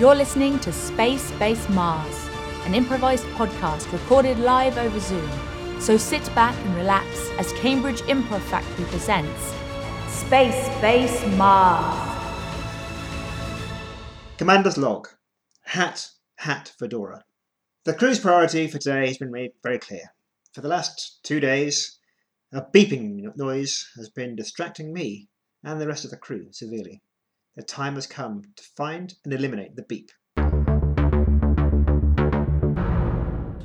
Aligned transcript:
You're 0.00 0.14
listening 0.14 0.58
to 0.60 0.72
Space 0.72 1.30
Base 1.32 1.68
Mars, 1.68 2.30
an 2.64 2.74
improvised 2.74 3.26
podcast 3.36 3.92
recorded 3.92 4.38
live 4.38 4.78
over 4.78 4.98
Zoom. 4.98 5.30
So 5.78 5.98
sit 5.98 6.24
back 6.34 6.56
and 6.64 6.74
relax 6.74 7.06
as 7.38 7.52
Cambridge 7.52 8.00
Improv 8.04 8.40
Factory 8.40 8.86
presents 8.86 9.52
Space 10.08 10.70
Base 10.80 11.22
Mars. 11.36 12.16
Commander's 14.38 14.78
log. 14.78 15.06
Hat, 15.64 16.08
hat, 16.36 16.72
fedora. 16.78 17.22
The 17.84 17.92
crew's 17.92 18.20
priority 18.20 18.68
for 18.68 18.78
today 18.78 19.06
has 19.06 19.18
been 19.18 19.30
made 19.30 19.50
very 19.62 19.78
clear. 19.78 20.14
For 20.54 20.62
the 20.62 20.68
last 20.68 21.22
two 21.24 21.40
days, 21.40 21.98
a 22.54 22.62
beeping 22.62 23.36
noise 23.36 23.90
has 23.96 24.08
been 24.08 24.34
distracting 24.34 24.94
me 24.94 25.28
and 25.62 25.78
the 25.78 25.86
rest 25.86 26.06
of 26.06 26.10
the 26.10 26.16
crew 26.16 26.46
severely. 26.52 27.02
The 27.56 27.62
time 27.62 27.96
has 27.96 28.06
come 28.06 28.42
to 28.56 28.62
find 28.76 29.12
and 29.24 29.34
eliminate 29.34 29.74
the 29.74 29.82
beep. 29.82 30.10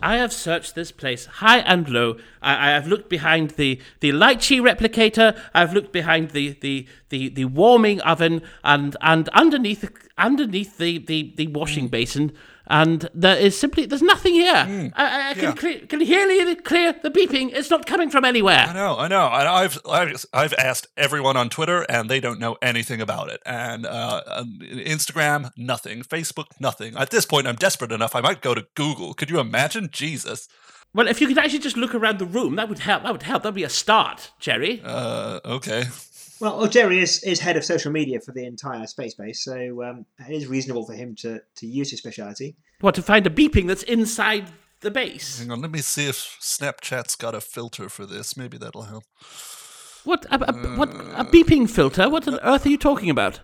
I 0.01 0.17
have 0.17 0.33
searched 0.33 0.75
this 0.75 0.91
place 0.91 1.25
high 1.25 1.59
and 1.59 1.87
low. 1.87 2.17
I, 2.41 2.69
I 2.69 2.71
have 2.71 2.87
looked 2.87 3.09
behind 3.09 3.51
the, 3.51 3.79
the 4.01 4.11
lychee 4.11 4.59
replicator. 4.59 5.39
I've 5.53 5.73
looked 5.73 5.91
behind 5.91 6.31
the, 6.31 6.57
the, 6.61 6.87
the, 7.09 7.29
the 7.29 7.45
warming 7.45 8.01
oven 8.01 8.41
and, 8.63 8.97
and 9.01 9.29
underneath 9.29 9.87
underneath 10.17 10.77
the, 10.77 10.97
the, 10.97 11.33
the 11.37 11.47
washing 11.47 11.87
basin. 11.87 12.33
And 12.67 13.09
there 13.13 13.37
is 13.37 13.57
simply 13.57 13.85
there's 13.85 14.01
nothing 14.01 14.33
here. 14.33 14.91
I, 14.95 15.31
I 15.31 15.33
can 15.33 15.43
yeah. 15.43 15.51
clear, 15.53 15.79
can 15.81 16.01
hear 16.01 16.55
clear 16.55 16.93
the 16.93 17.11
beeping. 17.11 17.51
It's 17.53 17.69
not 17.69 17.85
coming 17.85 18.09
from 18.09 18.25
anywhere. 18.25 18.65
I 18.67 18.73
know, 18.73 18.97
I 18.97 19.07
know. 19.07 19.25
And 19.27 19.47
I've, 19.47 19.79
I've 19.89 20.25
I've 20.33 20.53
asked 20.53 20.87
everyone 20.97 21.37
on 21.37 21.49
Twitter, 21.49 21.85
and 21.89 22.09
they 22.09 22.19
don't 22.19 22.39
know 22.39 22.57
anything 22.61 23.01
about 23.01 23.29
it. 23.29 23.41
And 23.45 23.85
uh, 23.85 24.21
um, 24.27 24.59
Instagram, 24.61 25.51
nothing. 25.57 26.01
Facebook, 26.01 26.47
nothing. 26.59 26.95
At 26.97 27.11
this 27.11 27.25
point, 27.25 27.47
I'm 27.47 27.55
desperate 27.55 27.91
enough. 27.91 28.15
I 28.15 28.21
might 28.21 28.41
go 28.41 28.55
to 28.55 28.65
Google. 28.75 29.13
Could 29.13 29.29
you 29.29 29.39
imagine? 29.39 29.89
Jesus. 29.91 30.47
Well, 30.93 31.07
if 31.07 31.19
you 31.19 31.27
could 31.27 31.37
actually 31.37 31.59
just 31.59 31.75
look 31.75 31.93
around 31.93 32.19
the 32.19 32.25
room, 32.25 32.55
that 32.55 32.69
would 32.69 32.79
help. 32.79 33.03
That 33.03 33.11
would 33.11 33.23
help. 33.23 33.43
That'd 33.43 33.55
be 33.55 33.63
a 33.63 33.69
start, 33.69 34.31
Jerry. 34.39 34.81
Uh, 34.83 35.41
okay. 35.43 35.83
Well, 36.39 36.57
well, 36.57 36.67
Jerry 36.67 36.99
is, 36.99 37.23
is 37.23 37.39
head 37.39 37.55
of 37.55 37.63
social 37.63 37.91
media 37.91 38.19
for 38.19 38.31
the 38.31 38.45
entire 38.45 38.87
space 38.87 39.13
base, 39.13 39.43
so 39.43 39.83
um, 39.83 40.05
it 40.19 40.33
is 40.33 40.47
reasonable 40.47 40.85
for 40.85 40.93
him 40.93 41.15
to, 41.15 41.41
to 41.55 41.65
use 41.65 41.89
his 41.91 41.99
speciality. 41.99 42.55
What 42.81 42.95
to 42.95 43.01
find 43.01 43.25
a 43.25 43.29
beeping 43.29 43.67
that's 43.67 43.83
inside 43.83 44.49
the 44.81 44.91
base? 44.91 45.39
Hang 45.39 45.51
on. 45.51 45.61
Let 45.61 45.71
me 45.71 45.79
see 45.79 46.07
if 46.07 46.37
Snapchat's 46.41 47.15
got 47.15 47.35
a 47.35 47.41
filter 47.41 47.89
for 47.89 48.05
this. 48.05 48.35
Maybe 48.35 48.57
that'll 48.57 48.83
help. 48.83 49.05
What 50.03 50.25
a, 50.25 50.49
a, 50.49 50.77
what 50.77 50.89
a 50.89 51.25
beeping 51.25 51.69
filter? 51.69 52.09
What 52.09 52.27
on 52.27 52.39
earth 52.43 52.65
are 52.65 52.69
you 52.69 52.77
talking 52.77 53.09
about? 53.09 53.39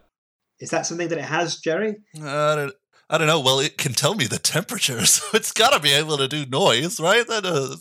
Is 0.60 0.70
that 0.70 0.86
something 0.86 1.08
that 1.08 1.18
it 1.18 1.26
has, 1.26 1.58
Jerry? 1.58 1.96
I 2.24 2.56
don't. 2.56 2.74
I 3.12 3.18
don't 3.18 3.28
know. 3.28 3.42
Well, 3.42 3.60
it 3.60 3.78
can 3.78 3.92
tell 3.92 4.16
me 4.16 4.26
the 4.26 4.40
temperature, 4.40 5.06
so 5.06 5.26
it's 5.34 5.52
got 5.52 5.74
to 5.74 5.80
be 5.82 5.92
able 5.92 6.18
to 6.18 6.30
do 6.30 6.46
noise, 6.46 6.98
right? 6.98 7.28
That 7.28 7.46
uh, 7.46 7.76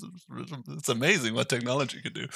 it's 0.77 0.89
amazing 0.89 1.35
what 1.35 1.49
technology 1.49 2.03
can 2.03 2.13
do. 2.13 2.27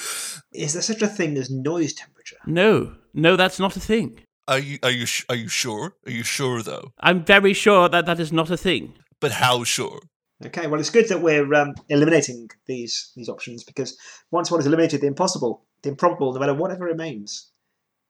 Is 0.53 0.73
there 0.73 0.81
such 0.81 1.01
a 1.01 1.07
thing 1.07 1.37
as 1.37 1.49
noise 1.51 1.93
temperature? 1.93 2.37
No, 2.45 2.95
no, 3.13 3.35
that's 3.35 3.59
not 3.59 3.75
a 3.75 3.81
thing. 3.81 4.21
Are 4.47 4.59
you 4.59 4.79
are 4.81 4.91
you 4.91 5.05
sh- 5.05 5.25
are 5.27 5.35
you 5.35 5.49
sure? 5.49 5.95
Are 6.05 6.11
you 6.11 6.23
sure 6.23 6.61
though? 6.61 6.93
I'm 6.99 7.25
very 7.25 7.53
sure 7.53 7.89
that 7.89 8.05
that 8.05 8.19
is 8.19 8.31
not 8.31 8.49
a 8.49 8.57
thing. 8.57 8.93
But 9.19 9.33
how 9.33 9.65
sure? 9.65 9.99
Okay, 10.45 10.67
well, 10.67 10.79
it's 10.79 10.89
good 10.89 11.09
that 11.09 11.21
we're 11.21 11.53
um, 11.53 11.73
eliminating 11.89 12.49
these 12.65 13.11
these 13.15 13.27
options 13.27 13.63
because 13.65 13.97
once 14.31 14.49
one 14.49 14.59
has 14.59 14.67
eliminated 14.67 15.01
the 15.01 15.07
impossible, 15.07 15.65
the 15.81 15.89
improbable, 15.89 16.33
no 16.33 16.39
matter 16.39 16.53
whatever 16.53 16.85
remains, 16.85 17.51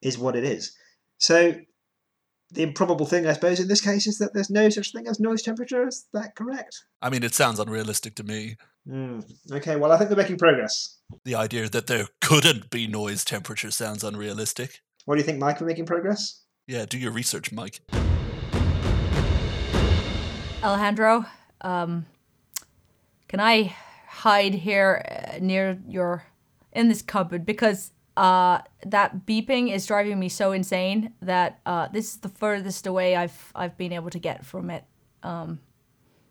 is 0.01 0.17
what 0.17 0.35
it 0.35 0.43
is. 0.43 0.75
So, 1.17 1.55
the 2.51 2.63
improbable 2.63 3.05
thing, 3.05 3.27
I 3.27 3.33
suppose, 3.33 3.59
in 3.59 3.67
this 3.67 3.81
case, 3.81 4.07
is 4.07 4.17
that 4.19 4.33
there's 4.33 4.49
no 4.49 4.69
such 4.69 4.91
thing 4.91 5.07
as 5.07 5.19
noise 5.19 5.41
temperature. 5.41 5.87
Is 5.87 6.05
that 6.13 6.35
correct? 6.35 6.85
I 7.01 7.09
mean, 7.09 7.23
it 7.23 7.33
sounds 7.33 7.59
unrealistic 7.59 8.15
to 8.15 8.23
me. 8.23 8.57
Hmm. 8.87 9.21
Okay, 9.51 9.75
well, 9.75 9.91
I 9.91 9.97
think 9.97 10.09
we're 10.09 10.17
making 10.17 10.37
progress. 10.37 10.99
The 11.23 11.35
idea 11.35 11.69
that 11.69 11.87
there 11.87 12.07
couldn't 12.21 12.69
be 12.69 12.87
noise 12.87 13.25
temperature 13.25 13.71
sounds 13.71 14.03
unrealistic. 14.03 14.81
What 15.05 15.15
do 15.15 15.19
you 15.19 15.25
think, 15.25 15.39
Mike? 15.39 15.59
We're 15.59 15.67
making 15.67 15.85
progress. 15.85 16.43
Yeah, 16.67 16.85
do 16.85 16.97
your 16.97 17.11
research, 17.11 17.51
Mike. 17.51 17.81
Alejandro, 20.63 21.25
um, 21.61 22.05
can 23.27 23.39
I 23.39 23.75
hide 24.07 24.53
here 24.53 25.03
uh, 25.07 25.37
near 25.39 25.79
your 25.87 26.25
in 26.71 26.89
this 26.89 27.01
cupboard 27.01 27.45
because 27.45 27.91
uh, 28.17 28.59
that 28.85 29.25
beeping 29.25 29.73
is 29.73 29.85
driving 29.85 30.19
me 30.19 30.29
so 30.29 30.51
insane 30.51 31.13
that 31.21 31.59
uh, 31.65 31.87
this 31.89 32.11
is 32.11 32.17
the 32.17 32.29
furthest 32.29 32.87
away 32.87 33.15
I've 33.15 33.51
I've 33.55 33.77
been 33.77 33.91
able 33.93 34.09
to 34.09 34.19
get 34.19 34.45
from 34.45 34.69
it. 34.69 34.83
Um, 35.23 35.59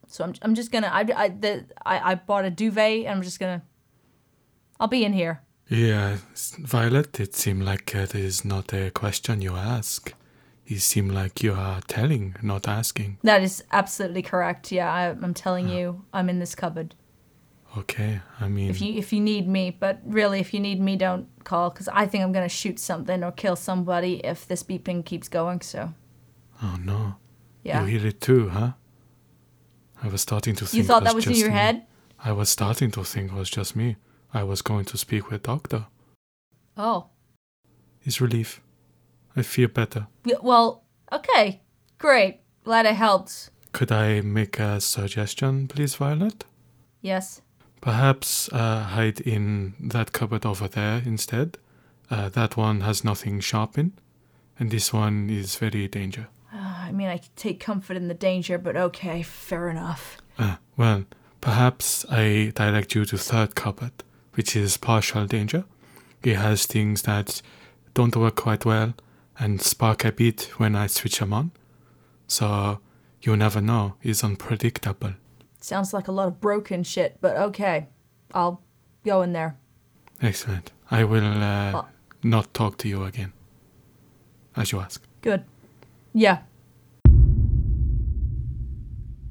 so 0.08 0.24
I'm 0.24 0.34
I'm 0.42 0.54
just 0.54 0.70
gonna 0.70 0.90
I 0.92 1.06
I 1.14 1.28
the, 1.28 1.66
I, 1.84 2.12
I 2.12 2.14
bought 2.14 2.44
a 2.44 2.50
duvet 2.50 3.00
and 3.06 3.08
I'm 3.08 3.22
just 3.22 3.38
gonna 3.38 3.62
I'll 4.80 4.88
be 4.88 5.04
in 5.04 5.12
here. 5.12 5.42
Yeah, 5.68 6.18
Violet, 6.58 7.18
it 7.20 7.34
seemed 7.34 7.62
like 7.62 7.94
it 7.94 8.14
is 8.14 8.44
not 8.44 8.72
a 8.74 8.90
question 8.90 9.40
you 9.40 9.56
ask. 9.56 10.12
It 10.66 10.80
seemed 10.80 11.12
like 11.12 11.42
you 11.42 11.54
are 11.54 11.80
telling, 11.86 12.36
not 12.42 12.68
asking. 12.68 13.18
That 13.22 13.42
is 13.42 13.62
absolutely 13.72 14.22
correct. 14.22 14.72
Yeah, 14.72 14.92
I, 14.92 15.08
I'm 15.08 15.34
telling 15.34 15.68
you, 15.68 16.04
I'm 16.12 16.28
in 16.28 16.38
this 16.38 16.54
cupboard. 16.54 16.94
Okay, 17.76 18.20
I 18.40 18.48
mean, 18.48 18.70
If 18.70 18.80
you 18.80 18.94
if 18.94 19.12
you 19.12 19.20
need 19.20 19.48
me, 19.48 19.70
but 19.70 20.00
really, 20.04 20.38
if 20.38 20.54
you 20.54 20.60
need 20.60 20.80
me, 20.80 20.96
don't 20.96 21.26
call 21.44 21.70
because 21.70 21.88
I 21.88 22.06
think 22.06 22.22
I'm 22.22 22.32
gonna 22.32 22.48
shoot 22.48 22.78
something 22.78 23.24
or 23.24 23.32
kill 23.32 23.56
somebody 23.56 24.20
if 24.24 24.46
this 24.46 24.62
beeping 24.62 25.04
keeps 25.04 25.28
going. 25.28 25.60
So 25.60 25.92
oh 26.62 26.76
no, 26.80 27.16
yeah, 27.64 27.80
you 27.84 27.98
hear 27.98 28.06
it 28.08 28.20
too, 28.20 28.48
huh? 28.50 28.72
I 30.02 30.08
was 30.08 30.20
starting 30.20 30.54
to 30.56 30.66
think. 30.66 30.74
you 30.74 30.84
thought 30.84 31.02
it 31.02 31.06
that 31.06 31.14
was 31.14 31.26
in 31.26 31.34
your 31.34 31.48
me. 31.48 31.54
head. 31.54 31.86
I 32.22 32.32
was 32.32 32.48
starting 32.48 32.90
to 32.92 33.04
think 33.04 33.32
it 33.32 33.36
was 33.36 33.50
just 33.50 33.74
me. 33.74 33.96
I 34.32 34.42
was 34.44 34.62
going 34.62 34.84
to 34.86 34.96
speak 34.96 35.30
with 35.30 35.42
doctor. 35.42 35.86
Oh, 36.76 37.06
It's 38.04 38.20
relief. 38.20 38.60
I 39.36 39.42
feel 39.42 39.68
better. 39.68 40.06
Yeah, 40.24 40.36
well, 40.42 40.84
okay, 41.12 41.62
great. 41.98 42.40
Glad 42.64 42.86
it 42.86 42.94
helped. 42.94 43.50
Could 43.72 43.90
I 43.92 44.20
make 44.20 44.58
a 44.60 44.80
suggestion, 44.80 45.66
please, 45.68 45.94
Violet? 45.96 46.44
Yes. 47.00 47.42
Perhaps 47.84 48.48
uh, 48.50 48.80
hide 48.80 49.20
in 49.20 49.74
that 49.78 50.12
cupboard 50.12 50.46
over 50.46 50.66
there 50.66 51.02
instead. 51.04 51.58
Uh, 52.10 52.30
that 52.30 52.56
one 52.56 52.80
has 52.80 53.04
nothing 53.04 53.40
sharp 53.40 53.76
in, 53.76 53.92
and 54.58 54.70
this 54.70 54.90
one 54.90 55.28
is 55.28 55.56
very 55.56 55.86
danger. 55.86 56.28
I 56.50 56.92
mean, 56.92 57.08
I 57.08 57.20
take 57.36 57.60
comfort 57.60 57.98
in 57.98 58.08
the 58.08 58.14
danger, 58.14 58.56
but 58.56 58.74
okay, 58.74 59.22
fair 59.22 59.68
enough. 59.68 60.16
Uh, 60.38 60.56
well, 60.78 61.04
perhaps 61.42 62.06
I 62.10 62.52
direct 62.54 62.94
you 62.94 63.04
to 63.04 63.18
third 63.18 63.54
cupboard, 63.54 63.92
which 64.32 64.56
is 64.56 64.78
partial 64.78 65.26
danger. 65.26 65.64
It 66.22 66.36
has 66.36 66.64
things 66.64 67.02
that 67.02 67.42
don't 67.92 68.16
work 68.16 68.36
quite 68.36 68.64
well 68.64 68.94
and 69.38 69.60
spark 69.60 70.06
a 70.06 70.12
bit 70.12 70.50
when 70.56 70.74
I 70.74 70.86
switch 70.86 71.18
them 71.18 71.34
on. 71.34 71.52
So 72.28 72.78
you 73.20 73.36
never 73.36 73.60
know. 73.60 73.96
It's 74.02 74.24
unpredictable. 74.24 75.14
Sounds 75.64 75.94
like 75.94 76.08
a 76.08 76.12
lot 76.12 76.28
of 76.28 76.42
broken 76.42 76.82
shit, 76.82 77.16
but 77.22 77.38
okay, 77.38 77.88
I'll 78.34 78.60
go 79.02 79.22
in 79.22 79.32
there. 79.32 79.56
Excellent. 80.20 80.72
I 80.90 81.04
will 81.04 81.24
uh, 81.24 81.72
Well- 81.72 81.88
not 82.22 82.52
talk 82.52 82.76
to 82.78 82.88
you 82.88 83.04
again. 83.04 83.32
As 84.54 84.72
you 84.72 84.80
ask. 84.80 85.02
Good. 85.22 85.44
Yeah. 86.12 86.40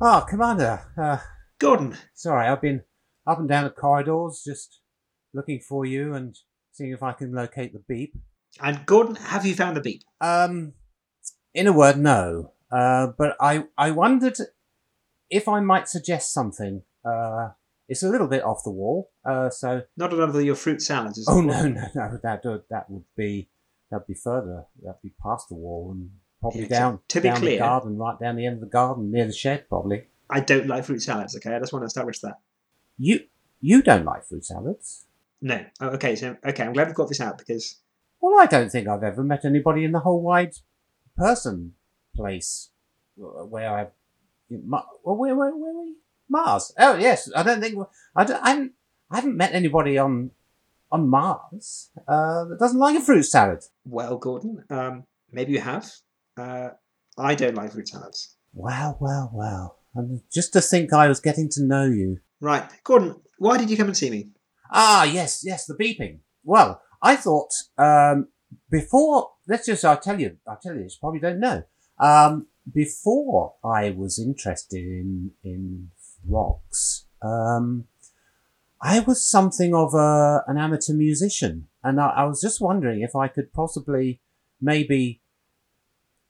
Oh, 0.01 0.25
Commander. 0.27 0.81
Uh, 0.97 1.17
Gordon, 1.59 1.95
sorry, 2.15 2.47
I've 2.47 2.61
been 2.61 2.81
up 3.27 3.37
and 3.37 3.47
down 3.47 3.65
the 3.65 3.69
corridors 3.69 4.41
just 4.43 4.79
looking 5.35 5.59
for 5.59 5.85
you 5.85 6.15
and 6.15 6.35
seeing 6.71 6.93
if 6.93 7.03
I 7.03 7.11
can 7.11 7.31
locate 7.31 7.73
the 7.73 7.83
beep. 7.87 8.15
and 8.59 8.83
Gordon, 8.87 9.17
have 9.17 9.45
you 9.45 9.53
found 9.53 9.77
the 9.77 9.81
beep? 9.81 10.01
Um, 10.19 10.73
in 11.53 11.67
a 11.67 11.73
word, 11.73 11.99
no. 11.99 12.53
Uh, 12.71 13.09
but 13.19 13.37
I, 13.39 13.65
I 13.77 13.91
wondered 13.91 14.37
if 15.29 15.47
I 15.47 15.59
might 15.59 15.87
suggest 15.87 16.33
something. 16.33 16.83
Uh, 17.05 17.49
it's 17.89 18.01
a 18.03 18.09
little 18.09 18.27
bit 18.27 18.43
off 18.43 18.63
the 18.63 18.71
wall. 18.71 19.11
Uh, 19.25 19.49
so 19.49 19.81
Not 19.97 20.13
another 20.13 20.39
of 20.39 20.45
your 20.45 20.55
fruit 20.55 20.81
salads, 20.81 21.17
is 21.17 21.27
oh 21.29 21.41
no, 21.41 21.67
no, 21.67 21.83
no, 21.93 22.19
that 22.23 22.43
would 22.45 22.63
that 22.69 22.89
would 22.89 23.03
be 23.17 23.49
that'd 23.91 24.07
be 24.07 24.13
further. 24.13 24.65
That'd 24.81 25.01
be 25.01 25.13
past 25.21 25.49
the 25.49 25.55
wall 25.55 25.91
and 25.91 26.09
probably 26.39 26.61
Yeah, 26.61 26.67
down 26.79 26.99
to 27.09 27.19
down 27.21 27.37
clear- 27.39 27.51
the 27.51 27.57
garden, 27.59 27.97
right 27.97 28.17
down 28.19 28.35
the 28.37 28.45
end 28.45 28.55
of 28.55 28.61
the 28.61 28.67
garden 28.67 29.11
near 29.11 29.25
the 29.25 29.33
shed, 29.33 29.67
probably. 29.67 30.07
I 30.29 30.39
don't 30.39 30.67
like 30.67 30.85
fruit 30.85 31.01
salads. 31.01 31.35
Okay, 31.35 31.53
I 31.53 31.59
just 31.59 31.73
want 31.73 31.83
to 31.83 31.87
establish 31.87 32.19
that. 32.19 32.39
You 32.97 33.19
you 33.59 33.81
don't 33.81 34.05
like 34.05 34.25
fruit 34.25 34.45
salads? 34.45 35.05
No. 35.41 35.63
Oh, 35.81 35.89
okay. 35.89 36.15
So 36.15 36.37
okay, 36.45 36.63
I'm 36.63 36.73
glad 36.73 36.87
we've 36.87 36.95
got 36.95 37.09
this 37.09 37.19
out 37.21 37.37
because 37.37 37.81
Well, 38.21 38.39
I 38.39 38.45
don't 38.45 38.71
think 38.71 38.87
I've 38.87 39.03
ever 39.03 39.23
met 39.23 39.43
anybody 39.43 39.83
in 39.83 39.91
the 39.91 39.99
whole 39.99 40.21
wide 40.21 40.53
person 41.17 41.73
place 42.15 42.69
uh, 43.21 43.45
where 43.45 43.69
I've. 43.69 43.91
Well, 44.67 45.17
where, 45.17 45.35
where, 45.35 45.55
where 45.55 45.73
were 45.73 45.83
you? 45.83 45.95
Mars. 46.29 46.73
Oh, 46.77 46.95
yes. 46.95 47.29
I 47.35 47.43
don't 47.43 47.61
think. 47.61 47.75
I, 48.15 48.23
don't, 48.23 48.43
I, 48.43 48.49
haven't, 48.49 48.71
I 49.11 49.15
haven't 49.17 49.37
met 49.37 49.53
anybody 49.53 49.97
on 49.97 50.31
on 50.93 51.09
Mars 51.09 51.89
uh, 52.07 52.45
that 52.45 52.59
doesn't 52.59 52.79
like 52.79 52.95
a 52.95 53.01
fruit 53.01 53.23
salad. 53.23 53.63
well, 53.83 54.15
Gordon, 54.17 54.63
um, 54.69 55.05
maybe 55.31 55.51
you 55.51 55.59
have. 55.59 55.91
Uh, 56.37 56.69
I 57.17 57.33
don't 57.33 57.55
like 57.55 57.71
fruit 57.71 57.87
salads. 57.87 58.35
Well, 58.53 58.97
well, 59.01 59.31
well. 59.33 59.79
And 59.95 60.21
just 60.31 60.53
to 60.53 60.61
think 60.61 60.93
I 60.93 61.07
was 61.07 61.19
getting 61.19 61.49
to 61.49 61.63
know 61.63 61.85
you. 61.85 62.19
Right, 62.39 62.63
Gordon, 62.83 63.15
why 63.39 63.57
did 63.57 63.71
you 63.71 63.77
come 63.77 63.87
and 63.87 63.97
see 63.97 64.11
me? 64.11 64.29
Ah, 64.71 65.03
yes, 65.03 65.41
yes, 65.43 65.65
the 65.65 65.73
beeping. 65.75 66.19
Well, 66.43 66.81
I 67.01 67.15
thought 67.15 67.51
um, 67.77 68.27
before. 68.69 69.31
Let's 69.47 69.65
just. 69.65 69.83
I'll 69.83 69.99
tell 69.99 70.19
you. 70.19 70.37
I'll 70.47 70.59
tell 70.61 70.75
you. 70.75 70.81
You 70.81 70.89
probably 70.99 71.19
don't 71.19 71.39
know. 71.39 71.63
Um, 71.99 72.47
before 72.71 73.55
I 73.63 73.89
was 73.91 74.19
interested 74.19 74.83
in 74.83 75.31
in 75.43 75.89
rocks, 76.27 77.05
um, 77.21 77.85
I 78.81 78.99
was 78.99 79.25
something 79.25 79.73
of 79.75 79.93
a 79.93 80.43
an 80.47 80.57
amateur 80.57 80.93
musician, 80.93 81.67
and 81.83 81.99
I, 81.99 82.09
I 82.09 82.23
was 82.25 82.41
just 82.41 82.61
wondering 82.61 83.01
if 83.01 83.15
I 83.15 83.27
could 83.27 83.53
possibly 83.53 84.19
maybe 84.61 85.21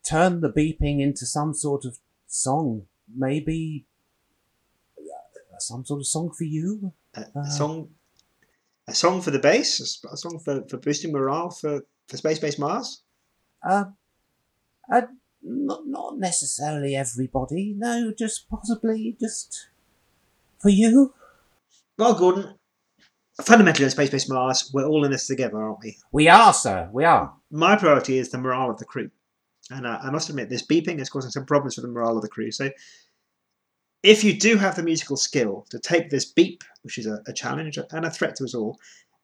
turn 0.04 0.42
the 0.42 0.50
beeping 0.52 1.00
into 1.02 1.26
some 1.26 1.54
sort 1.54 1.86
of 1.86 1.98
song. 2.28 2.86
Maybe 3.16 3.86
uh, 4.98 5.60
some 5.60 5.86
sort 5.86 6.00
of 6.02 6.08
song 6.08 6.32
for 6.38 6.46
you. 6.46 6.94
A, 7.16 7.22
a 7.22 7.40
Uh. 7.40 7.50
song, 7.50 7.90
a 8.88 8.94
song 8.96 9.22
for 9.22 9.32
the 9.32 9.40
base, 9.40 9.80
a, 10.12 10.18
song 10.18 10.40
for, 10.40 10.64
for 10.68 10.78
boosting 10.78 11.12
morale 11.12 11.52
for, 11.52 11.82
for 12.08 12.18
Space 12.18 12.40
Base 12.40 12.58
Mars. 12.58 13.04
Uh, 13.64 13.86
uh, 14.92 15.04
not, 15.44 15.86
not 15.86 16.18
necessarily 16.18 16.96
everybody. 16.96 17.74
No, 17.78 18.14
just 18.18 18.50
possibly 18.50 19.16
just 19.20 19.68
for 20.60 20.70
you. 20.70 21.14
Well, 21.98 22.14
Gordon, 22.16 22.56
fundamentally 23.42 23.86
on 23.86 23.92
Space 23.92 24.10
Base 24.10 24.30
Mars, 24.30 24.72
we're 24.74 24.86
all 24.86 25.06
in 25.06 25.12
this 25.12 25.28
together, 25.28 25.62
aren't 25.62 25.80
we? 25.84 25.98
We 26.12 26.28
are, 26.28 26.54
sir. 26.54 26.90
We 26.92 27.04
are. 27.04 27.34
My 27.52 27.76
priority 27.76 28.18
is 28.18 28.30
the 28.30 28.38
morale 28.38 28.72
of 28.72 28.80
the 28.80 28.86
crew, 28.86 29.12
and 29.70 29.86
uh, 29.86 30.00
I 30.02 30.10
must 30.10 30.30
admit, 30.30 30.50
this 30.50 30.66
beeping 30.66 31.00
is 31.00 31.10
causing 31.10 31.32
some 31.32 31.46
problems 31.46 31.76
for 31.76 31.82
the 31.82 31.88
morale 31.88 32.16
of 32.16 32.24
the 32.24 32.30
crew. 32.30 32.52
So, 32.52 32.70
if 34.02 34.24
you 34.24 34.38
do 34.38 34.58
have 34.58 34.76
the 34.76 34.84
musical 34.84 35.18
skill 35.18 35.66
to 35.70 35.80
take 35.80 36.10
this 36.10 36.26
beep, 36.26 36.64
which 36.82 36.98
is 36.98 37.06
a, 37.06 37.22
a 37.28 37.34
challenge 37.34 37.78
and 37.78 38.06
a 38.06 38.10
threat 38.10 38.36
to 38.38 38.44
us 38.44 38.56
all, 38.56 38.80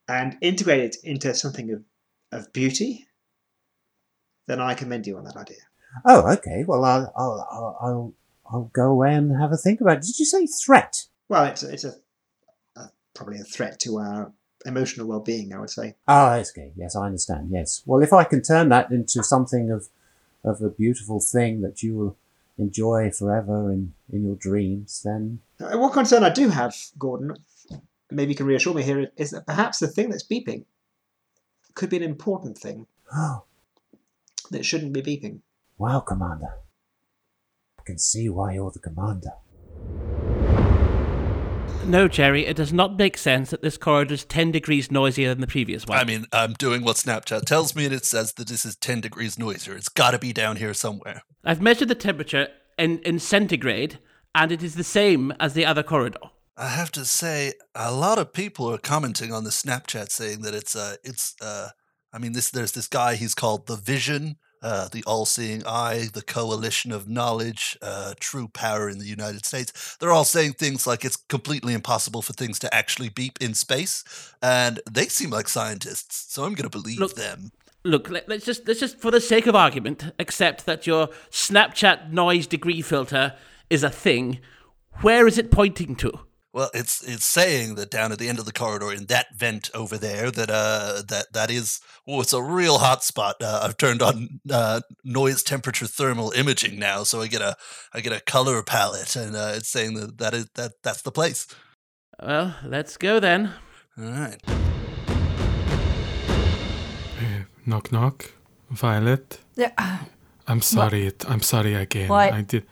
and 0.08 0.38
integrate 0.42 0.82
it 0.82 0.98
into 1.04 1.34
something 1.34 1.72
of, 1.72 1.84
of 2.32 2.52
beauty, 2.54 3.08
then 4.48 4.60
I 4.60 4.74
commend 4.74 5.06
you 5.06 5.18
on 5.18 5.24
that 5.26 5.38
idea. 5.38 5.58
Oh, 6.06 6.32
okay. 6.34 6.64
Well, 6.68 6.86
I'll, 6.86 7.14
I'll, 7.16 7.48
I'll, 7.52 7.78
I'll, 7.82 8.14
I'll 8.52 8.72
go 8.74 8.92
away 8.92 9.14
and 9.14 9.36
have 9.40 9.52
a 9.52 9.58
think 9.58 9.82
about 9.82 9.98
it. 9.98 10.04
Did 10.04 10.20
you 10.20 10.26
say 10.26 10.46
threat? 10.46 11.06
Well, 11.28 11.46
it's 11.46 11.62
it's 11.64 11.84
a, 11.84 11.94
a 12.76 12.90
probably 13.14 13.40
a 13.40 13.44
threat 13.44 13.80
to 13.82 13.98
our 13.98 14.32
emotional 14.66 15.08
well-being, 15.08 15.54
I 15.54 15.60
would 15.60 15.70
say. 15.70 15.96
Ah, 16.08 16.36
oh, 16.36 16.40
okay. 16.40 16.72
Yes, 16.76 16.96
I 16.96 17.06
understand. 17.06 17.50
Yes. 17.52 17.84
Well, 17.86 18.02
if 18.02 18.14
I 18.14 18.24
can 18.24 18.42
turn 18.42 18.70
that 18.70 18.92
into 18.92 19.24
something 19.24 19.72
of, 19.72 19.88
of 20.44 20.62
a 20.62 20.70
beautiful 20.70 21.20
thing 21.20 21.62
that 21.62 21.84
you 21.84 21.96
will 21.96 22.18
enjoy 22.58 23.10
forever 23.12 23.72
in, 23.72 23.94
in 24.12 24.26
your 24.26 24.36
dreams, 24.36 25.02
then 25.04 25.40
uh, 25.62 25.78
What 25.78 25.94
concern 25.94 26.24
I 26.24 26.30
do 26.30 26.50
have, 26.50 26.76
Gordon, 26.98 27.38
maybe 28.12 28.32
you 28.32 28.36
can 28.36 28.46
reassure 28.46 28.74
me 28.74 28.84
here, 28.84 29.12
is 29.16 29.32
that 29.32 29.46
perhaps 29.46 29.80
the 29.80 29.88
thing 29.88 30.10
that's 30.10 30.28
beeping 30.28 30.66
could 31.76 31.90
be 31.90 31.98
an 31.98 32.04
important 32.04 32.58
thing 32.58 32.88
oh, 33.16 33.44
that 34.52 34.66
shouldn't 34.66 34.94
be 34.94 35.02
beeping. 35.02 35.40
Wow, 35.80 36.02
Commander. 36.02 36.54
I 37.80 37.84
can 37.86 37.98
see 37.98 38.30
why 38.30 38.54
you're 38.54 38.72
the 38.72 38.80
commander. 38.80 39.32
No, 41.86 42.08
Jerry, 42.08 42.46
it 42.46 42.58
does 42.58 42.74
not 42.74 42.98
make 42.98 43.18
sense 43.18 43.50
that 43.50 43.64
this 43.64 43.78
corridor 43.78 44.14
is 44.14 44.26
10 44.26 44.52
degrees 44.52 44.92
noisier 44.92 45.30
than 45.30 45.42
the 45.42 45.48
previous 45.48 45.86
one. 45.86 45.98
I 45.98 46.04
mean, 46.04 46.26
I'm 46.32 46.54
doing 46.54 46.84
what 46.84 46.98
Snapchat 46.98 47.46
tells 47.46 47.76
me, 47.76 47.86
and 47.86 47.94
it 47.94 48.06
says 48.06 48.34
that 48.34 48.48
this 48.48 48.66
is 48.66 48.76
10 48.76 49.02
degrees 49.02 49.40
noisier. 49.40 49.76
It's 49.76 49.90
got 49.90 50.12
to 50.12 50.20
be 50.20 50.34
down 50.34 50.58
here 50.58 50.74
somewhere. 50.74 51.24
I've 51.44 51.62
measured 51.62 51.88
the 51.88 51.96
temperature 51.96 52.50
in, 52.78 53.00
in 53.00 53.18
centigrade, 53.18 53.98
and 54.36 54.52
it 54.52 54.62
is 54.62 54.76
the 54.76 54.84
same 54.84 55.34
as 55.40 55.54
the 55.54 55.66
other 55.66 55.82
corridor. 55.82 56.20
I 56.58 56.68
have 56.68 56.92
to 56.92 57.06
say, 57.06 57.54
a 57.74 57.94
lot 57.94 58.20
of 58.20 58.34
people 58.34 58.70
are 58.70 58.78
commenting 58.78 59.32
on 59.32 59.46
the 59.46 59.50
Snapchat 59.50 60.12
saying 60.12 60.42
that 60.42 60.54
it's 60.54 60.76
uh 60.76 60.98
it's 61.06 61.34
uh 61.42 61.70
I 62.12 62.20
mean 62.20 62.34
this 62.34 62.52
there's 62.52 62.74
this 62.74 62.88
guy 62.88 63.16
he's 63.16 63.34
called 63.34 63.68
the 63.68 63.78
Vision, 63.78 64.36
uh 64.62 64.88
the 64.90 65.04
all-seeing 65.06 65.66
eye, 65.66 66.08
the 66.14 66.22
coalition 66.22 66.92
of 66.92 67.08
knowledge, 67.08 67.78
uh 67.82 68.14
true 68.20 68.48
power 68.48 68.90
in 68.90 69.00
the 69.00 69.06
United 69.06 69.46
States. 69.46 69.98
They're 70.00 70.12
all 70.12 70.26
saying 70.26 70.54
things 70.54 70.86
like 70.86 71.06
it's 71.06 71.16
completely 71.16 71.74
impossible 71.74 72.22
for 72.22 72.34
things 72.34 72.60
to 72.60 72.74
actually 72.74 73.10
beep 73.10 73.38
in 73.42 73.54
space, 73.54 74.04
and 74.42 74.80
they 74.90 75.06
seem 75.06 75.30
like 75.30 75.48
scientists, 75.48 76.34
so 76.34 76.44
I'm 76.44 76.54
going 76.54 76.70
to 76.70 76.78
believe 76.78 77.00
Look- 77.00 77.16
them. 77.16 77.52
Look, 77.86 78.10
let, 78.10 78.28
let's 78.28 78.46
just 78.46 78.68
let's 78.68 78.82
just 78.82 79.00
for 79.00 79.10
the 79.10 79.22
sake 79.22 79.48
of 79.48 79.56
argument 79.56 80.12
accept 80.20 80.66
that 80.66 80.86
your 80.86 81.08
Snapchat 81.32 82.12
noise 82.12 82.46
degree 82.46 82.82
filter 82.82 83.36
is 83.70 83.84
a 83.84 83.90
thing. 83.90 84.40
Where 85.02 85.26
is 85.28 85.38
it 85.38 85.50
pointing 85.50 85.96
to? 85.96 86.12
Well, 86.60 86.70
it's 86.74 87.02
it's 87.08 87.26
saying 87.26 87.76
that 87.76 87.90
down 87.90 88.12
at 88.12 88.20
the 88.20 88.28
end 88.28 88.38
of 88.38 88.44
the 88.44 88.52
corridor 88.52 88.92
in 88.92 89.06
that 89.06 89.28
vent 89.34 89.70
over 89.74 89.98
there 89.98 90.30
that 90.30 90.50
uh 90.50 91.04
that 91.08 91.28
that 91.32 91.50
is 91.50 91.80
oh 92.06 92.20
it's 92.20 92.34
a 92.34 92.44
real 92.44 92.80
hot 92.80 93.02
spot. 93.02 93.38
Uh, 93.42 93.62
I've 93.64 93.78
turned 93.78 94.02
on 94.02 94.42
uh, 94.52 94.82
noise 95.06 95.42
temperature 95.42 95.88
thermal 95.88 96.32
imaging 96.32 96.78
now, 96.78 97.04
so 97.06 97.22
I 97.22 97.28
get 97.28 97.42
a 97.42 97.56
I 97.94 98.02
get 98.02 98.12
a 98.12 98.20
color 98.20 98.62
palette, 98.62 99.16
and 99.16 99.38
uh, 99.38 99.54
it's 99.56 99.70
saying 99.70 99.94
that 99.94 100.18
that 100.18 100.34
is 100.34 100.48
that 100.56 100.74
that's 100.84 101.02
the 101.02 101.12
place. 101.14 101.48
Well, 102.22 102.54
let's 102.66 102.98
go 102.98 103.22
then. 103.22 103.54
All 103.98 104.04
right. 104.12 104.42
Knock 107.66 107.92
knock. 107.92 108.32
Violet. 108.72 109.40
Yeah. 109.56 110.00
I'm 110.48 110.62
sorry. 110.62 111.08
it- 111.08 111.24
I'm 111.30 111.42
sorry 111.42 111.74
again. 111.76 112.10
What? 112.10 112.34
I 112.34 112.42
did. 112.42 112.66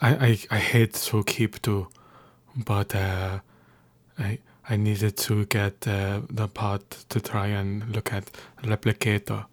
I, 0.00 0.10
I 0.28 0.38
I 0.50 0.58
hate 0.58 0.94
to 1.10 1.24
keep 1.24 1.60
to, 1.62 1.88
but 2.56 2.94
uh, 2.94 3.40
I 4.18 4.38
I 4.68 4.76
needed 4.76 5.16
to 5.18 5.44
get 5.46 5.86
uh, 5.86 6.22
the 6.28 6.48
pod 6.48 6.82
to 7.08 7.20
try 7.20 7.46
and 7.48 7.94
look 7.94 8.12
at 8.12 8.24
replicator. 8.62 9.46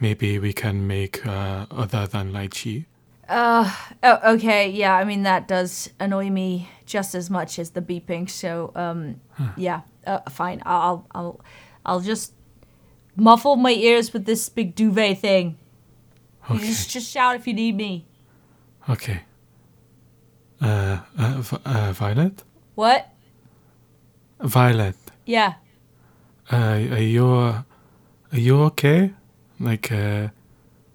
Maybe 0.00 0.38
we 0.38 0.52
can 0.52 0.86
make 0.86 1.26
uh, 1.26 1.66
other 1.70 2.06
than 2.06 2.32
lychee. 2.32 2.86
Uh, 3.28 3.70
oh, 4.02 4.34
okay, 4.34 4.70
yeah, 4.70 4.94
I 4.94 5.04
mean, 5.04 5.22
that 5.24 5.48
does 5.48 5.90
annoy 6.00 6.30
me 6.30 6.70
just 6.86 7.14
as 7.14 7.28
much 7.28 7.58
as 7.58 7.70
the 7.70 7.82
beeping, 7.82 8.30
so, 8.30 8.72
um, 8.74 9.20
yeah, 9.54 9.82
uh, 10.06 10.20
fine. 10.30 10.62
I'll, 10.64 11.04
I'll, 11.10 11.40
I'll 11.84 12.00
just 12.00 12.32
muffle 13.16 13.56
my 13.56 13.72
ears 13.72 14.14
with 14.14 14.24
this 14.24 14.48
big 14.48 14.74
duvet 14.74 15.18
thing. 15.18 15.58
You 16.48 16.58
just, 16.60 16.88
just 16.88 17.10
shout 17.10 17.36
if 17.36 17.46
you 17.46 17.52
need 17.52 17.76
me. 17.76 18.06
Okay. 18.88 19.20
Uh, 20.60 20.98
uh, 21.18 21.42
uh 21.64 21.92
Violet. 21.92 22.42
What? 22.74 23.08
Violet. 24.40 24.96
Yeah. 25.26 25.54
Uh, 26.50 26.56
are 26.56 26.98
you 26.98 27.26
uh, 27.26 27.62
are 28.32 28.38
you 28.38 28.60
okay? 28.62 29.12
Like 29.60 29.92
uh, 29.92 30.28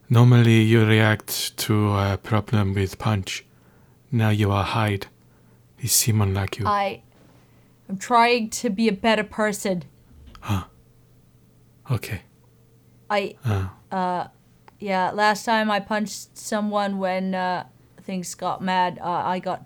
normally 0.10 0.62
you 0.62 0.86
react 0.86 1.58
to 1.58 1.94
a 1.94 2.18
problem 2.22 2.74
with 2.74 2.98
punch. 2.98 3.46
Now 4.12 4.30
you 4.30 4.52
are 4.52 4.64
hide. 4.64 5.08
You 5.80 5.90
seem 5.90 6.22
unlike 6.22 6.60
you. 6.60 6.66
I, 6.66 7.02
I'm 7.90 7.98
trying 7.98 8.50
to 8.52 8.70
be 8.70 8.88
a 8.88 8.94
better 8.94 9.24
person. 9.24 9.84
Huh. 10.40 10.64
Okay. 11.92 12.22
I, 13.10 13.36
Uh, 13.92 14.28
yeah, 14.80 15.12
last 15.12 15.46
time 15.46 15.70
I 15.70 15.80
punched 15.80 16.38
someone 16.38 16.98
when, 16.98 17.36
uh, 17.36 17.66
things 18.04 18.36
got 18.36 18.62
mad, 18.62 19.00
uh, 19.02 19.10
I 19.36 19.40
got, 19.40 19.66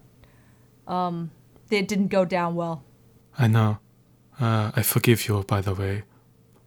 um, 0.88 1.32
it 1.70 1.88
didn't 1.88 2.08
go 2.08 2.26
down 2.26 2.56
well. 2.56 2.84
I 3.38 3.48
know. 3.48 3.78
Uh, 4.40 4.72
I 4.76 4.82
forgive 4.84 5.28
you, 5.28 5.44
by 5.48 5.62
the 5.62 5.74
way. 5.74 6.04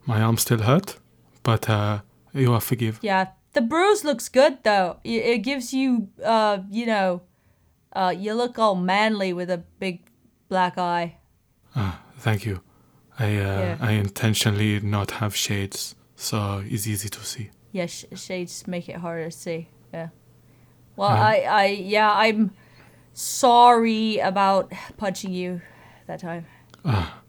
My 0.06 0.20
arm 0.20 0.36
still 0.38 0.58
hurt, 0.62 0.98
but 1.42 1.68
uh, 1.68 2.00
you 2.32 2.52
are 2.52 2.60
forgive. 2.60 2.98
Yeah, 3.02 3.28
the 3.52 3.60
bruise 3.60 4.04
looks 4.04 4.28
good 4.28 4.58
though. 4.64 4.96
It 5.04 5.38
gives 5.38 5.72
you, 5.72 6.08
uh, 6.24 6.58
you 6.70 6.86
know, 6.86 7.22
uh, 7.92 8.14
you 8.16 8.34
look 8.34 8.58
all 8.58 8.76
manly 8.76 9.32
with 9.32 9.50
a 9.50 9.58
big 9.78 10.00
black 10.48 10.78
eye. 10.78 11.16
Ah, 11.76 12.00
thank 12.18 12.44
you. 12.44 12.60
I 13.18 13.24
uh, 13.24 13.28
Yeah. 13.60 13.76
I 13.80 13.92
intentionally 13.92 14.80
not 14.80 15.10
have 15.12 15.36
shades, 15.36 15.94
so 16.16 16.62
it's 16.66 16.86
easy 16.86 17.08
to 17.08 17.20
see. 17.24 17.50
Yeah, 17.72 17.86
sh- 17.86 18.06
shades 18.14 18.66
make 18.66 18.88
it 18.88 18.96
harder 18.96 19.30
to 19.30 19.36
see. 19.36 19.68
Yeah. 19.92 20.08
Well, 20.96 21.08
Huh. 21.10 21.14
I, 21.22 21.36
I, 21.48 21.64
yeah, 21.66 22.12
I'm 22.12 22.52
sorry 23.14 24.18
about 24.18 24.72
punching 24.96 25.32
you 25.32 25.60
that 26.06 26.20
time. 26.20 26.46
Ah, 26.84 27.20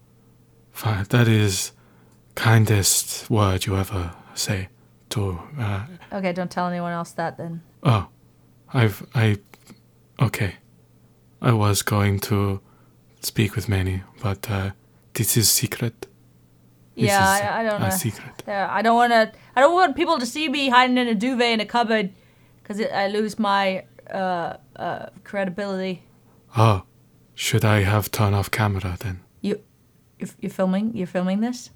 fine. 0.70 1.04
That 1.10 1.28
is 1.28 1.72
kindest 2.34 3.28
word 3.30 3.66
you 3.66 3.76
ever 3.76 4.12
say 4.34 4.68
to. 5.10 5.38
Uh, 5.58 5.82
Okay, 6.12 6.32
don't 6.32 6.50
tell 6.50 6.66
anyone 6.68 6.92
else 6.92 7.12
that 7.12 7.36
then. 7.36 7.62
oh, 7.82 8.08
I've 8.72 9.06
I. 9.14 9.36
Okay, 10.20 10.56
I 11.40 11.52
was 11.52 11.82
going 11.82 12.20
to 12.20 12.60
speak 13.20 13.56
with 13.56 13.68
Manny, 13.68 14.02
but 14.22 14.50
uh, 14.50 14.70
this 15.14 15.36
is 15.36 15.50
secret. 15.50 16.06
This 16.94 17.06
yeah, 17.06 17.36
is 17.36 17.42
I, 17.42 17.60
I 17.60 17.62
don't 17.64 17.82
a 17.82 17.84
know. 17.88 17.96
secret. 17.96 18.42
Yeah, 18.46 18.68
I 18.70 18.82
don't 18.82 18.96
want 18.96 19.12
to. 19.12 19.32
I 19.56 19.60
don't 19.60 19.74
want 19.74 19.96
people 19.96 20.18
to 20.18 20.26
see 20.26 20.48
me 20.48 20.68
hiding 20.68 20.98
in 20.98 21.08
a 21.08 21.14
duvet 21.14 21.52
in 21.52 21.60
a 21.60 21.64
cupboard, 21.66 22.12
because 22.62 22.80
I 22.80 23.08
lose 23.08 23.38
my 23.38 23.84
uh, 24.10 24.56
uh, 24.76 25.06
credibility. 25.24 26.02
Oh, 26.56 26.82
should 27.34 27.64
I 27.64 27.80
have 27.82 28.10
turned 28.10 28.34
off 28.34 28.50
camera 28.50 28.96
then? 29.00 29.20
You, 29.40 29.60
you're, 30.18 30.30
you're 30.40 30.50
filming. 30.50 30.96
You're 30.96 31.06
filming 31.06 31.40
this. 31.40 31.70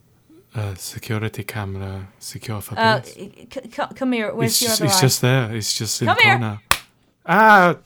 Uh, 0.54 0.74
security 0.74 1.42
camera, 1.44 2.08
secure 2.18 2.60
for 2.62 2.78
Uh, 2.78 3.02
c- 3.02 3.46
c- 3.52 3.68
come 3.94 4.12
here. 4.12 4.32
Where's 4.34 4.52
It's, 4.52 4.62
your 4.62 4.68
just, 4.70 4.80
other 4.80 4.86
it's 4.88 4.96
eye? 4.96 5.00
just 5.00 5.20
there. 5.20 5.54
It's 5.54 5.74
just 5.74 6.00
in 6.02 6.08
Come 6.08 6.16
the 6.16 6.22
here. 6.22 6.58
Ah, 7.26 7.76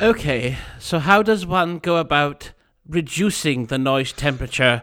Okay, 0.00 0.56
so 0.80 0.98
how 0.98 1.22
does 1.22 1.46
one 1.46 1.78
go 1.78 1.98
about 1.98 2.50
reducing 2.88 3.66
the 3.66 3.78
noise 3.78 4.12
temperature 4.12 4.82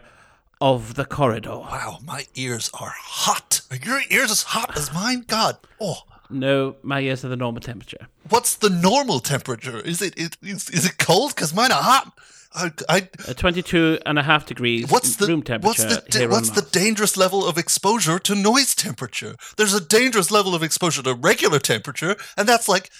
of 0.60 0.94
the 0.94 1.04
corridor? 1.04 1.58
Wow, 1.58 1.98
my 2.02 2.26
ears 2.34 2.70
are 2.80 2.94
hot. 2.96 3.51
Are 3.72 3.76
your 3.76 4.02
ears 4.10 4.30
as 4.30 4.42
hot 4.42 4.76
as 4.76 4.92
mine? 4.92 5.24
God. 5.26 5.56
Oh, 5.80 6.02
No, 6.28 6.76
my 6.82 7.00
ears 7.00 7.24
are 7.24 7.28
the 7.28 7.36
normal 7.36 7.62
temperature. 7.62 8.06
what's 8.28 8.54
the 8.56 8.68
normal 8.68 9.18
temperature? 9.20 9.80
Is 9.80 10.02
it 10.02 10.12
is, 10.18 10.30
is, 10.42 10.68
is 10.70 10.84
it 10.86 10.98
cold? 10.98 11.34
Because 11.34 11.54
mine 11.54 11.72
are 11.72 11.82
hot. 11.82 12.12
I, 12.54 12.70
I 12.90 13.08
Uh, 13.26 13.32
22 13.32 14.00
and 14.04 14.18
a 14.18 14.22
half 14.22 14.44
degrees 14.44 14.90
what's 14.90 15.16
the 15.16 15.26
room 15.26 15.38
what's 15.38 15.46
temperature 15.46 16.02
the 16.04 16.18
da- 16.18 16.26
what's 16.26 16.50
the 16.50 16.60
dangerous 16.60 17.16
level 17.16 17.46
of 17.46 17.56
exposure 17.56 18.18
to 18.18 18.34
noise 18.34 18.74
temperature? 18.74 19.36
There's 19.56 19.72
a 19.72 19.80
dangerous 19.80 20.30
level 20.30 20.54
of 20.54 20.62
exposure 20.62 21.02
to 21.02 21.14
regular 21.14 21.58
temperature, 21.58 22.14
and 22.36 22.46
that's 22.46 22.68
like, 22.68 22.90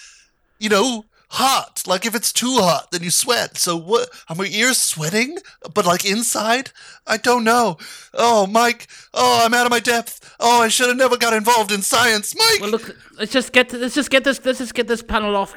you 0.58 0.70
know, 0.70 1.04
hot. 1.32 1.82
Like 1.86 2.04
if 2.06 2.14
it's 2.14 2.32
too 2.32 2.56
hot, 2.58 2.90
then 2.90 3.02
you 3.02 3.10
sweat. 3.10 3.56
So 3.56 3.76
what? 3.76 4.08
Are 4.28 4.36
my 4.36 4.46
ears 4.46 4.78
sweating? 4.78 5.38
But 5.74 5.86
like 5.86 6.04
inside, 6.04 6.70
I 7.06 7.16
don't 7.16 7.44
know. 7.44 7.78
Oh, 8.14 8.46
Mike. 8.46 8.86
Oh, 9.14 9.42
I'm 9.44 9.54
out 9.54 9.66
of 9.66 9.70
my 9.70 9.80
depth. 9.80 10.34
Oh, 10.38 10.62
I 10.62 10.68
should 10.68 10.88
have 10.88 10.96
never 10.96 11.16
got 11.16 11.32
involved 11.32 11.72
in 11.72 11.82
science, 11.82 12.34
Mike. 12.36 12.60
Well, 12.60 12.70
look, 12.70 12.96
let's 13.18 13.32
just 13.32 13.52
get 13.52 13.72
let's 13.72 13.94
just 13.94 14.10
get 14.10 14.24
this 14.24 14.44
let's 14.44 14.58
just 14.58 14.74
get 14.74 14.88
this 14.88 15.02
panel 15.02 15.34
off. 15.36 15.54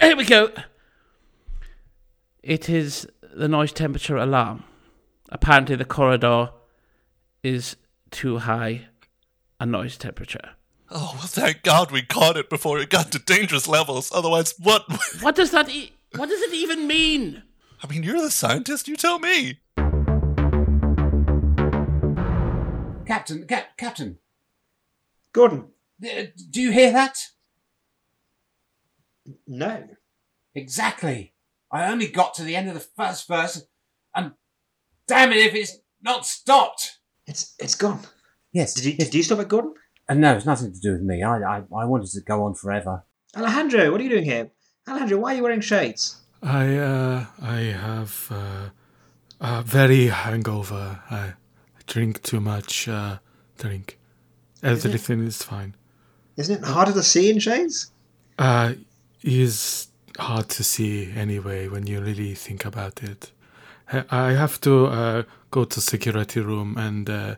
Here 0.00 0.16
we 0.16 0.24
go. 0.24 0.50
It 2.42 2.68
is 2.68 3.08
the 3.34 3.48
noise 3.48 3.72
temperature 3.72 4.16
alarm. 4.16 4.64
Apparently, 5.30 5.76
the 5.76 5.84
corridor 5.84 6.50
is 7.42 7.76
too 8.10 8.38
high 8.38 8.86
a 9.58 9.66
noise 9.66 9.96
temperature. 9.96 10.50
Oh, 10.90 11.12
well, 11.14 11.26
thank 11.26 11.62
God 11.62 11.90
we 11.90 12.02
caught 12.02 12.36
it 12.36 12.48
before 12.48 12.78
it 12.78 12.90
got 12.90 13.10
to 13.12 13.18
dangerous 13.18 13.66
levels. 13.66 14.10
Otherwise, 14.14 14.54
what? 14.58 14.84
What 15.20 15.34
does 15.34 15.50
that? 15.50 15.68
E- 15.68 15.92
what 16.14 16.28
does 16.28 16.40
it 16.42 16.54
even 16.54 16.86
mean? 16.86 17.42
I 17.82 17.88
mean, 17.88 18.02
you're 18.02 18.20
the 18.20 18.30
scientist. 18.30 18.86
You 18.88 18.96
tell 18.96 19.18
me. 19.18 19.58
Captain, 23.06 23.46
Cap- 23.46 23.76
Captain, 23.76 24.18
Gordon, 25.32 25.68
uh, 26.04 26.24
do 26.50 26.60
you 26.60 26.72
hear 26.72 26.92
that? 26.92 27.16
no. 29.46 29.84
Exactly. 30.54 31.34
I 31.70 31.90
only 31.90 32.08
got 32.08 32.32
to 32.34 32.42
the 32.42 32.56
end 32.56 32.68
of 32.68 32.74
the 32.74 32.80
first 32.96 33.28
verse, 33.28 33.66
and 34.14 34.32
damn 35.06 35.30
it 35.32 35.38
if 35.38 35.54
it's 35.54 35.78
not 36.00 36.24
stopped. 36.24 36.98
It's 37.26 37.54
it's 37.58 37.74
gone. 37.74 38.00
Yes. 38.52 38.72
Did 38.74 38.84
you 38.86 38.92
yes. 38.98 39.08
did 39.08 39.14
you 39.16 39.22
stop 39.22 39.40
it, 39.40 39.48
Gordon? 39.48 39.74
And 40.08 40.20
no, 40.20 40.36
it's 40.36 40.46
nothing 40.46 40.72
to 40.72 40.80
do 40.80 40.92
with 40.92 41.02
me. 41.02 41.22
I, 41.22 41.38
I, 41.38 41.56
I 41.76 41.84
wanted 41.84 42.10
to 42.10 42.20
go 42.20 42.44
on 42.44 42.54
forever. 42.54 43.04
Alejandro, 43.36 43.90
what 43.90 44.00
are 44.00 44.04
you 44.04 44.10
doing 44.10 44.24
here? 44.24 44.50
Alejandro, 44.88 45.18
why 45.18 45.32
are 45.32 45.36
you 45.36 45.42
wearing 45.42 45.60
shades? 45.60 46.20
I 46.42 46.76
uh, 46.76 47.26
I 47.42 47.60
have 47.60 48.28
uh, 48.30 48.68
a 49.40 49.62
very 49.62 50.06
hangover. 50.06 51.00
I 51.10 51.34
drink 51.86 52.22
too 52.22 52.40
much 52.40 52.88
uh, 52.88 53.18
drink. 53.58 53.98
Everything 54.62 55.26
is 55.26 55.42
fine. 55.42 55.74
Isn't 56.36 56.62
it 56.62 56.64
harder 56.64 56.92
to 56.92 57.02
see 57.02 57.30
in 57.30 57.38
shades? 57.40 57.90
Uh, 58.38 58.74
is 59.22 59.88
hard 60.18 60.48
to 60.50 60.62
see 60.62 61.12
anyway 61.16 61.68
when 61.68 61.86
you 61.86 62.00
really 62.00 62.34
think 62.34 62.64
about 62.64 63.02
it. 63.02 63.32
I 63.92 64.04
I 64.10 64.32
have 64.32 64.60
to 64.60 64.86
uh, 64.86 65.22
go 65.50 65.64
to 65.64 65.80
security 65.80 66.40
room 66.40 66.76
and 66.76 67.10
uh, 67.10 67.34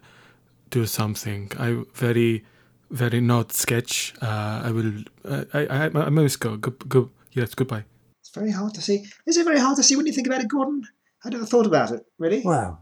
do 0.71 0.87
something. 0.87 1.51
I 1.59 1.85
very, 1.95 2.45
very 2.91 3.21
not 3.21 3.53
sketch. 3.53 4.15
Uh, 4.23 4.63
I 4.65 4.71
will. 4.71 4.93
Uh, 5.25 5.45
I, 5.55 5.67
I 5.67 5.85
I 5.87 6.09
must 6.11 6.41
go. 6.41 6.57
Go. 6.57 6.71
Go. 6.89 7.11
Yes. 7.33 7.55
Goodbye. 7.55 7.85
It's 8.21 8.31
very 8.35 8.51
hard 8.51 8.75
to 8.75 8.81
see. 8.83 9.07
Is 9.27 9.37
it 9.37 9.45
very 9.45 9.59
hard 9.61 9.77
to 9.77 9.83
see 9.83 9.97
when 9.97 10.07
you 10.07 10.13
think 10.13 10.27
about 10.27 10.41
it, 10.43 10.49
Gordon? 10.49 10.83
I 11.25 11.31
never 11.31 11.47
thought 11.47 11.67
about 11.67 11.91
it, 11.93 12.05
really. 12.19 12.43
Wow. 12.43 12.79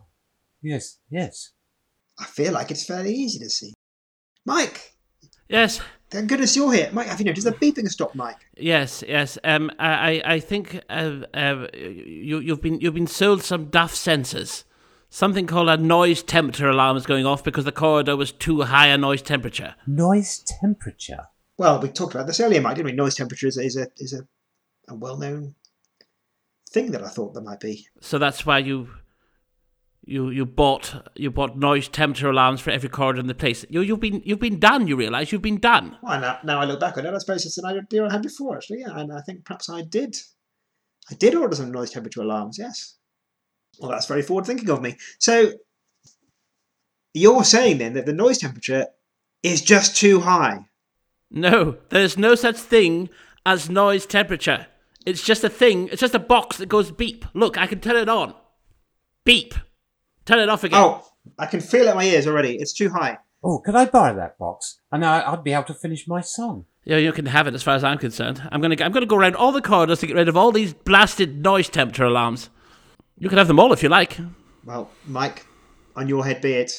yes, 0.63 0.99
yes. 1.11 1.53
I 2.19 2.25
feel 2.25 2.53
like 2.53 2.71
it's 2.71 2.85
fairly 2.85 3.13
easy 3.15 3.39
to 3.39 3.49
see. 3.51 3.73
Mike, 4.45 4.93
Yes, 5.49 5.81
thank 6.11 6.29
goodness 6.29 6.57
you're 6.57 6.73
here. 6.73 6.91
Mike, 6.93 7.07
have 7.07 7.21
you 7.21 7.25
noticed 7.27 7.47
the 7.47 7.53
beeping 7.53 7.89
stop, 7.89 8.15
Mike? 8.15 8.37
yes, 8.57 9.03
yes. 9.07 9.39
Um, 9.45 9.71
I 9.79 10.23
I 10.25 10.35
I 10.35 10.41
think 10.41 10.81
uh, 10.91 11.21
uh, 11.35 11.67
you 11.75 12.41
you've 12.41 12.61
been 12.63 12.81
you've 12.81 12.95
been 12.95 13.07
sold 13.07 13.43
some 13.43 13.67
duff 13.67 13.95
sensors. 13.95 14.65
Something 15.09 15.47
called 15.47 15.69
a 15.69 15.77
noise 15.77 16.23
temperature 16.23 16.69
alarm 16.69 16.97
is 16.97 17.07
going 17.07 17.27
off 17.27 17.45
because 17.45 17.65
the 17.65 17.73
corridor 17.73 18.17
was 18.17 18.33
too 18.33 18.63
high 18.63 18.89
a 18.89 18.99
noise 18.99 19.23
temperature. 19.23 19.75
Noise 19.87 20.45
temperature. 20.61 21.29
Well, 21.57 21.81
we 21.81 21.89
talked 21.89 22.15
about 22.15 22.27
this 22.27 22.41
earlier, 22.41 22.61
Mike, 22.61 22.77
didn't 22.77 22.91
we? 22.91 22.93
Noise 22.93 23.15
temperature 23.15 23.47
is 23.47 23.57
a, 23.57 23.63
is 23.63 23.77
a, 23.77 23.89
is 23.97 24.13
a, 24.13 24.27
a 24.93 24.95
well 24.95 25.17
known 25.17 25.55
thing 26.71 26.91
that 26.91 27.03
I 27.03 27.09
thought 27.09 27.33
there 27.33 27.43
might 27.43 27.61
be. 27.61 27.87
So 28.01 28.19
that's 28.19 28.45
why 28.45 28.59
you 28.59 28.89
you 30.05 30.31
you 30.31 30.47
bought 30.47 31.11
you 31.17 31.31
bought 31.31 31.57
noise 31.57 31.89
temperature 31.89 32.31
alarms 32.31 32.61
for 32.61 32.71
every 32.71 32.89
corridor 32.89 33.21
in 33.21 33.27
the 33.27 33.35
place. 33.35 33.65
You 33.69 33.81
you've 33.81 34.01
been 34.01 34.23
you've 34.25 34.41
been 34.41 34.61
done. 34.61 34.87
You 34.87 34.97
realise 34.97 35.33
you've 35.33 35.43
been 35.43 35.59
done. 35.59 35.97
Well, 36.03 36.21
now, 36.21 36.39
now 36.45 36.61
I 36.61 36.65
look 36.65 36.81
back 36.81 36.99
on 36.99 37.07
it, 37.07 37.15
I 37.15 37.19
suppose 37.19 37.47
it's 37.47 37.59
an 37.59 37.65
idea 37.65 38.05
I 38.05 38.13
had 38.13 38.23
before, 38.23 38.57
actually, 38.57 38.81
yeah, 38.81 38.99
and 38.99 39.13
I 39.13 39.21
think 39.23 39.45
perhaps 39.45 39.69
I 39.69 39.83
did. 39.83 40.17
I 41.11 41.15
did 41.15 41.37
order 41.37 41.55
some 41.55 41.71
noise 41.71 41.93
temperature 41.93 42.23
alarms, 42.23 42.59
yes. 42.59 42.96
Well, 43.81 43.91
that's 43.91 44.07
very 44.07 44.23
forward 44.23 44.47
thinking 44.47 44.71
of 44.71 44.83
me. 44.83 44.97
So, 45.19 45.53
you're 47.15 47.45
saying 47.45 47.79
then 47.79 47.95
that 47.95 48.07
the 48.07 48.13
noise 48.13 48.39
temperature 48.39 48.87
is 49.43 49.63
just 49.63 49.97
too 49.97 50.21
high? 50.21 50.67
No, 51.31 51.77
there's 51.91 52.17
no 52.17 52.35
such 52.35 52.57
thing 52.57 53.09
as 53.45 53.71
noise 53.71 54.07
temperature. 54.07 54.67
It's 55.05 55.23
just 55.23 55.45
a 55.45 55.49
thing. 55.49 55.89
It's 55.89 56.01
just 56.01 56.15
a 56.15 56.21
box 56.21 56.59
that 56.59 56.69
goes 56.69 56.91
beep. 56.91 57.25
Look, 57.33 57.57
I 57.57 57.67
can 57.67 57.81
turn 57.81 57.97
it 57.97 58.09
on. 58.09 58.35
Beep. 59.25 59.55
Turn 60.25 60.41
it 60.41 60.49
off 60.49 60.65
again. 60.65 60.81
Oh, 60.83 61.05
I 61.39 61.47
can 61.47 61.61
feel 61.61 61.87
it 61.87 61.91
in 61.91 61.97
my 61.97 62.05
ears 62.05 62.27
already. 62.27 62.57
It's 62.57 62.73
too 62.73 62.91
high. 62.91 63.19
Oh, 63.43 63.61
could 63.61 63.77
I 63.77 63.85
buy 63.85 64.13
that 64.13 64.39
box? 64.39 64.81
And 64.91 65.05
I, 65.05 65.33
I'd 65.33 65.45
be 65.45 65.53
able 65.53 65.65
to 65.65 65.75
finish 65.75 66.09
my 66.09 66.21
song. 66.21 66.65
Yeah, 66.85 66.97
you 66.97 67.13
can 67.13 67.27
have 67.27 67.47
it 67.47 67.55
as 67.55 67.63
far 67.63 67.75
as 67.75 67.85
I'm 67.85 67.99
concerned. 67.99 68.43
I'm 68.51 68.61
gonna 68.61 68.77
I'm 68.81 68.93
gonna 68.93 69.07
go 69.07 69.17
around 69.17 69.37
all 69.37 69.53
the 69.53 69.63
corridors 69.63 70.01
to 70.01 70.07
get 70.07 70.17
rid 70.17 70.29
of 70.29 70.37
all 70.37 70.53
these 70.53 70.73
blasted 70.73 71.43
noise 71.43 71.69
temperature 71.69 72.05
alarms. 72.05 72.51
You 73.19 73.31
can 73.31 73.39
have 73.39 73.49
them 73.49 73.59
all 73.59 73.73
if 73.73 73.83
you 73.83 73.89
like. 73.89 74.19
Well, 74.65 74.91
Mike, 75.07 75.47
on 75.95 76.07
your 76.07 76.25
head 76.25 76.43
be 76.43 76.53
it. 76.53 76.73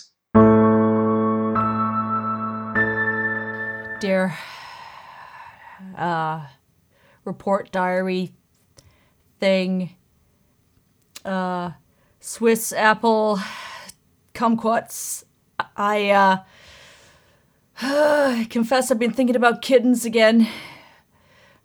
Dear 4.00 4.38
uh, 5.98 6.46
report 7.25 7.72
diary 7.72 8.34
thing, 9.39 9.96
uh, 11.25 11.72
Swiss 12.20 12.72
apple 12.72 13.39
kumquats. 14.36 15.24
I 15.75 16.12
uh, 16.12 16.38
I 17.82 18.46
confess 18.51 18.91
I've 18.91 19.00
been 19.00 19.12
thinking 19.12 19.36
about 19.36 19.63
kittens 19.63 20.06
again. 20.06 20.48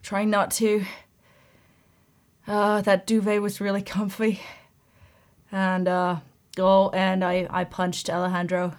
Trying 0.02 0.30
not 0.30 0.50
to. 0.52 0.86
Uh, 2.46 2.80
that 2.80 3.06
duvet 3.06 3.42
was 3.42 3.60
really 3.60 3.82
comfy. 3.82 4.40
And 5.52 5.86
uh, 5.86 6.16
oh, 6.58 6.88
and 6.90 7.22
I 7.22 7.46
I 7.50 7.64
punched 7.64 8.08
Alejandro 8.08 8.72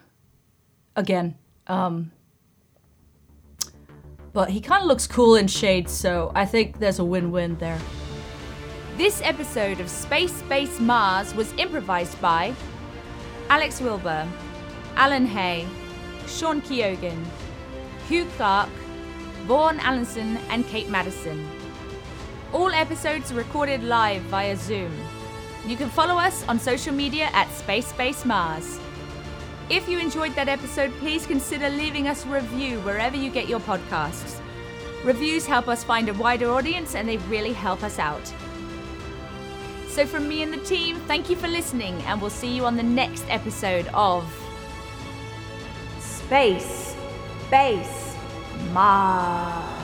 again. 0.96 1.36
Um, 1.68 2.12
but 4.34 4.50
he 4.50 4.60
kind 4.60 4.82
of 4.82 4.88
looks 4.88 5.06
cool 5.06 5.36
in 5.36 5.48
shades, 5.48 5.92
so 5.92 6.32
I 6.34 6.46
think 6.46 6.80
there's 6.80 6.98
a 6.98 7.06
win-win 7.06 7.58
there. 7.60 7.80
This 8.98 9.22
episode 9.24 9.80
of 9.80 9.90
Space 9.90 10.42
Base 10.44 10.80
Mars 10.80 11.36
was 11.36 11.54
improvised 11.54 12.20
by 12.20 12.54
Alex 13.50 13.80
Wilbur, 13.80 14.28
Alan 14.96 15.28
Hay, 15.28 15.68
Sean 16.28 16.62
Keoghan, 16.62 17.24
Hugh 18.08 18.26
Clark, 18.36 18.70
Vaughan 19.46 19.80
Allenson, 19.80 20.38
and 20.50 20.66
Kate 20.68 20.90
Madison. 20.90 21.48
All 22.52 22.72
episodes 22.72 23.32
recorded 23.34 23.84
live 23.84 24.22
via 24.24 24.56
Zoom. 24.56 24.92
You 25.66 25.78
can 25.78 25.90
follow 25.90 26.16
us 26.16 26.46
on 26.50 26.60
social 26.60 26.94
media 26.94 27.30
at 27.32 27.50
Space 27.52 27.88
Space 27.88 28.26
Mars. 28.26 28.80
If 29.70 29.88
you 29.88 29.98
enjoyed 29.98 30.36
that 30.36 30.50
episode, 30.50 30.92
please 31.00 31.26
consider 31.26 31.70
leaving 31.70 32.08
us 32.10 32.26
a 32.26 32.30
review 32.30 32.82
wherever 32.82 33.16
you 33.16 33.30
get 33.30 33.48
your 33.48 33.62
podcasts. 33.62 34.42
Reviews 35.06 35.46
help 35.46 35.70
us 35.70 35.84
find 35.84 36.10
a 36.10 36.14
wider 36.14 36.52
audience 36.52 36.96
and 36.96 37.08
they 37.08 37.18
really 37.30 37.54
help 37.54 37.82
us 37.82 37.98
out. 37.98 38.34
So, 39.88 40.06
from 40.06 40.28
me 40.28 40.44
and 40.44 40.52
the 40.52 40.58
team, 40.58 40.98
thank 41.08 41.30
you 41.30 41.36
for 41.36 41.48
listening, 41.48 42.02
and 42.04 42.20
we'll 42.20 42.32
see 42.32 42.54
you 42.56 42.66
on 42.66 42.76
the 42.76 42.84
next 42.84 43.26
episode 43.30 43.88
of 43.94 44.26
Space 46.00 46.96
Base 47.52 48.16
Mars. 48.72 49.83